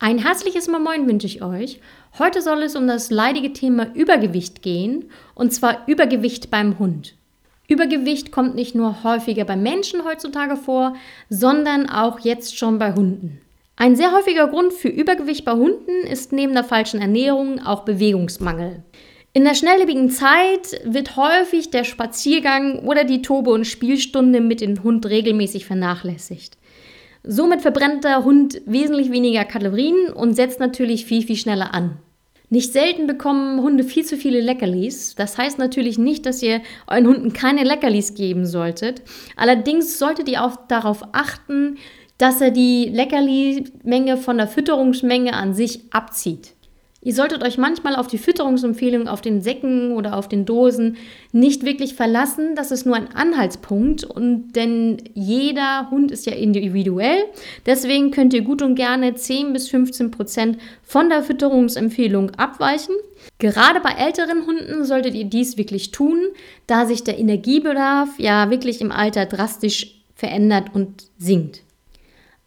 [0.00, 1.80] Ein herzliches Moin wünsche ich euch.
[2.18, 7.14] Heute soll es um das leidige Thema Übergewicht gehen, und zwar Übergewicht beim Hund.
[7.68, 10.94] Übergewicht kommt nicht nur häufiger bei Menschen heutzutage vor,
[11.30, 13.40] sondern auch jetzt schon bei Hunden.
[13.76, 18.82] Ein sehr häufiger Grund für Übergewicht bei Hunden ist neben der falschen Ernährung auch Bewegungsmangel.
[19.32, 24.82] In der schnelllebigen Zeit wird häufig der Spaziergang oder die Tobe- und Spielstunde mit dem
[24.82, 26.58] Hund regelmäßig vernachlässigt.
[27.26, 31.96] Somit verbrennt der Hund wesentlich weniger Kalorien und setzt natürlich viel, viel schneller an.
[32.50, 35.14] Nicht selten bekommen Hunde viel zu viele Leckerlis.
[35.14, 39.02] Das heißt natürlich nicht, dass ihr euren Hunden keine Leckerlis geben solltet.
[39.36, 41.78] Allerdings solltet ihr auch darauf achten,
[42.18, 46.54] dass er die Leckerli-Menge von der Fütterungsmenge an sich abzieht.
[47.04, 50.96] Ihr solltet euch manchmal auf die Fütterungsempfehlung auf den Säcken oder auf den Dosen
[51.32, 52.54] nicht wirklich verlassen.
[52.56, 57.24] Das ist nur ein Anhaltspunkt und denn jeder Hund ist ja individuell.
[57.66, 62.94] Deswegen könnt ihr gut und gerne 10 bis 15 Prozent von der Fütterungsempfehlung abweichen.
[63.38, 66.18] Gerade bei älteren Hunden solltet ihr dies wirklich tun,
[66.66, 71.63] da sich der Energiebedarf ja wirklich im Alter drastisch verändert und sinkt.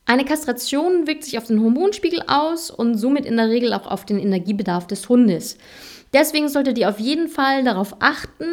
[0.08, 4.06] Eine Kastration wirkt sich auf den Hormonspiegel aus und somit in der Regel auch auf
[4.06, 5.58] den Energiebedarf des Hundes.
[6.14, 8.46] Deswegen solltet ihr auf jeden Fall darauf achten,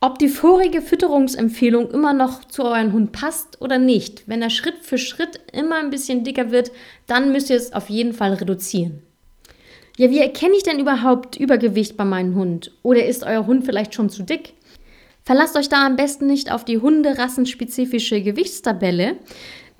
[0.00, 4.22] ob die vorige Fütterungsempfehlung immer noch zu eurem Hund passt oder nicht.
[4.26, 6.72] Wenn er Schritt für Schritt immer ein bisschen dicker wird,
[7.06, 9.02] dann müsst ihr es auf jeden Fall reduzieren.
[9.98, 12.72] Ja, wie erkenne ich denn überhaupt Übergewicht bei meinem Hund?
[12.82, 14.54] Oder ist euer Hund vielleicht schon zu dick?
[15.24, 19.16] Verlasst euch da am besten nicht auf die hunderassenspezifische Gewichtstabelle,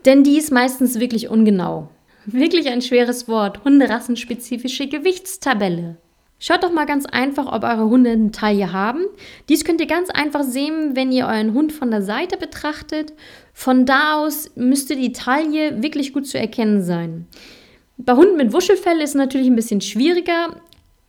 [0.05, 1.89] denn die ist meistens wirklich ungenau.
[2.27, 3.65] Wirklich ein schweres Wort.
[3.65, 5.97] Hunderassenspezifische Gewichtstabelle.
[6.41, 9.01] Schaut doch mal ganz einfach, ob eure Hunde eine Taille haben.
[9.49, 13.13] Dies könnt ihr ganz einfach sehen, wenn ihr euren Hund von der Seite betrachtet.
[13.53, 17.27] Von da aus müsste die Taille wirklich gut zu erkennen sein.
[17.97, 20.55] Bei Hunden mit Wuschelfell ist es natürlich ein bisschen schwieriger.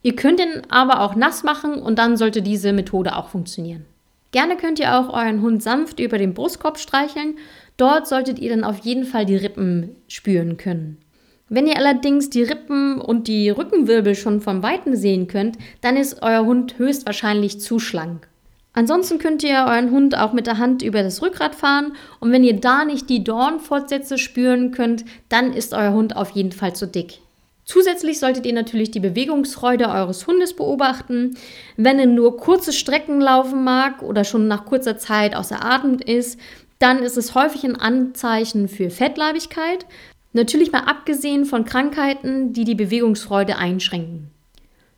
[0.02, 3.84] Ihr könnt ihn aber auch nass machen und dann sollte diese Methode auch funktionieren.
[4.32, 7.36] Gerne könnt ihr auch euren Hund sanft über den Brustkorb streicheln
[7.80, 10.98] Dort solltet ihr dann auf jeden Fall die Rippen spüren können.
[11.48, 16.20] Wenn ihr allerdings die Rippen und die Rückenwirbel schon vom Weiten sehen könnt, dann ist
[16.20, 18.28] euer Hund höchstwahrscheinlich zu schlank.
[18.74, 22.44] Ansonsten könnt ihr euren Hund auch mit der Hand über das Rückgrat fahren und wenn
[22.44, 26.86] ihr da nicht die Dornfortsätze spüren könnt, dann ist euer Hund auf jeden Fall zu
[26.86, 27.20] dick.
[27.64, 31.38] Zusätzlich solltet ihr natürlich die Bewegungsfreude eures Hundes beobachten.
[31.78, 36.38] Wenn er nur kurze Strecken laufen mag oder schon nach kurzer Zeit außer Atem ist,
[36.80, 39.86] dann ist es häufig ein Anzeichen für Fettleibigkeit.
[40.32, 44.30] Natürlich mal abgesehen von Krankheiten, die die Bewegungsfreude einschränken.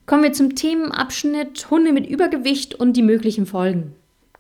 [0.07, 3.95] Kommen wir zum Themenabschnitt Hunde mit Übergewicht und die möglichen Folgen.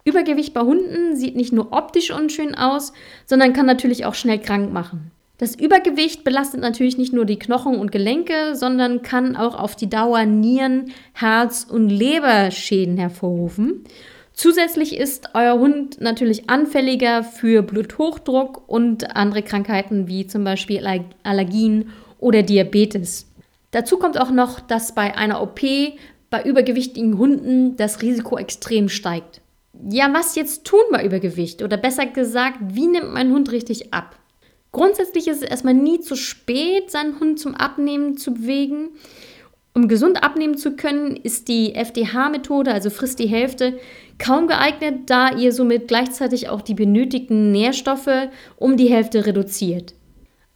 [0.04, 2.92] Übergewicht bei Hunden sieht nicht nur optisch unschön aus,
[3.26, 5.10] sondern kann natürlich auch schnell krank machen.
[5.38, 9.90] Das Übergewicht belastet natürlich nicht nur die Knochen und Gelenke, sondern kann auch auf die
[9.90, 13.84] Dauer Nieren, Herz und Leberschäden hervorrufen.
[14.34, 20.86] Zusätzlich ist euer Hund natürlich anfälliger für Bluthochdruck und andere Krankheiten wie zum Beispiel
[21.22, 23.26] Allergien oder Diabetes.
[23.72, 25.60] Dazu kommt auch noch, dass bei einer OP
[26.30, 29.42] bei übergewichtigen Hunden das Risiko extrem steigt.
[29.88, 31.62] Ja, was jetzt tun bei Übergewicht?
[31.62, 34.16] Oder besser gesagt, wie nimmt mein Hund richtig ab?
[34.70, 38.90] Grundsätzlich ist es erstmal nie zu spät, seinen Hund zum Abnehmen zu bewegen.
[39.74, 43.78] Um gesund abnehmen zu können, ist die FDH-Methode, also frisst die Hälfte,
[44.18, 49.94] kaum geeignet, da ihr somit gleichzeitig auch die benötigten Nährstoffe um die Hälfte reduziert.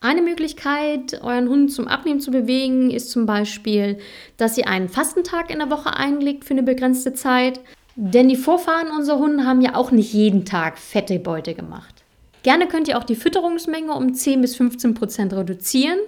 [0.00, 3.97] Eine Möglichkeit, euren Hund zum Abnehmen zu bewegen, ist zum Beispiel,
[4.37, 7.60] dass ihr einen Fastentag in der Woche einlegt für eine begrenzte Zeit.
[7.97, 12.04] Denn die Vorfahren unserer Hunde haben ja auch nicht jeden Tag fette Beute gemacht.
[12.42, 15.98] Gerne könnt ihr auch die Fütterungsmenge um 10 bis 15 Prozent reduzieren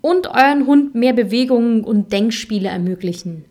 [0.00, 3.44] und euren Hund mehr Bewegungen und Denkspiele ermöglichen.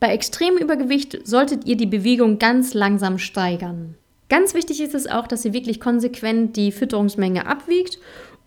[0.00, 3.96] Bei extremem Übergewicht solltet ihr die Bewegung ganz langsam steigern.
[4.30, 7.98] Ganz wichtig ist es auch, dass ihr wirklich konsequent die Fütterungsmenge abwiegt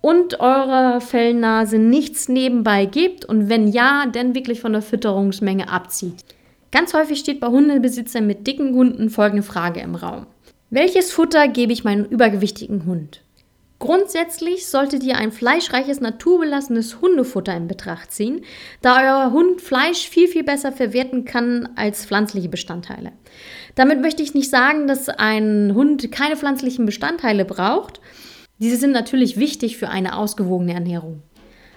[0.02, 6.26] und eurer Fellnase nichts nebenbei gebt und wenn ja, dann wirklich von der Fütterungsmenge abzieht.
[6.72, 10.26] Ganz häufig steht bei Hundebesitzern mit dicken Hunden folgende Frage im Raum.
[10.72, 13.22] Welches Futter gebe ich meinem übergewichtigen Hund?
[13.80, 18.46] Grundsätzlich solltet ihr ein fleischreiches, naturbelassenes Hundefutter in Betracht ziehen,
[18.82, 23.12] da euer Hund Fleisch viel, viel besser verwerten kann als pflanzliche Bestandteile.
[23.76, 28.00] Damit möchte ich nicht sagen, dass ein Hund keine pflanzlichen Bestandteile braucht.
[28.60, 31.24] Diese sind natürlich wichtig für eine ausgewogene Ernährung.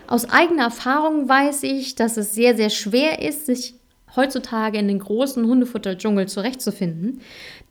[0.07, 3.75] Aus eigener Erfahrung weiß ich, dass es sehr, sehr schwer ist, sich
[4.17, 7.21] heutzutage in den großen Hundefutterdschungel zurechtzufinden.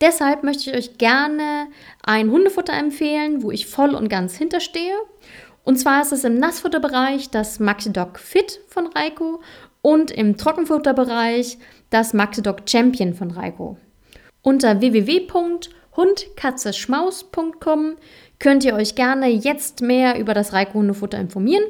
[0.01, 1.67] Deshalb möchte ich euch gerne
[2.03, 4.95] ein Hundefutter empfehlen, wo ich voll und ganz hinterstehe
[5.63, 9.41] Und zwar ist es im Nassfutterbereich das MaxiDoc Fit von Reiko
[9.81, 11.57] und im Trockenfutterbereich
[11.89, 13.77] das MaxiDoc Champion von Reiko.
[14.41, 14.81] Unter
[15.95, 17.95] www.hundkatzeschmaus.com
[18.37, 21.63] könnt ihr euch gerne jetzt mehr über das Reiko Hundefutter informieren.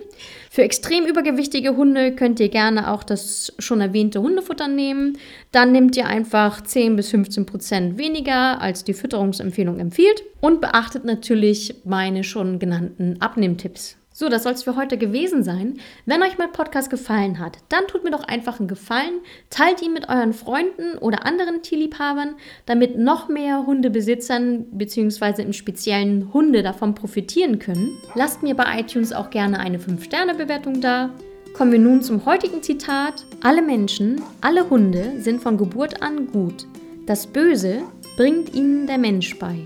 [0.49, 5.17] Für extrem übergewichtige Hunde könnt ihr gerne auch das schon erwähnte Hundefutter nehmen.
[5.51, 10.23] Dann nehmt ihr einfach 10 bis 15 Prozent weniger, als die Fütterungsempfehlung empfiehlt.
[10.41, 13.97] Und beachtet natürlich meine schon genannten Abnehmtipps.
[14.17, 15.77] So, das soll es für heute gewesen sein.
[16.05, 19.19] Wenn euch mein Podcast gefallen hat, dann tut mir doch einfach einen Gefallen,
[19.49, 22.35] teilt ihn mit euren Freunden oder anderen Tierliebhabern,
[22.65, 25.41] damit noch mehr Hundebesitzern bzw.
[25.41, 27.97] im speziellen Hunde davon profitieren können.
[28.13, 31.09] Lasst mir bei iTunes auch gerne eine 5-Sterne-Bewertung da.
[31.53, 33.25] Kommen wir nun zum heutigen Zitat.
[33.43, 36.67] Alle Menschen, alle Hunde sind von Geburt an gut.
[37.05, 37.81] Das Böse
[38.15, 39.57] bringt ihnen der Mensch bei.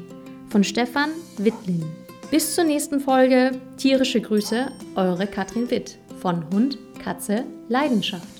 [0.49, 1.98] Von Stefan Wittlin.
[2.31, 3.59] Bis zur nächsten Folge.
[3.77, 8.38] Tierische Grüße, eure Katrin Witt von Hund, Katze, Leidenschaft.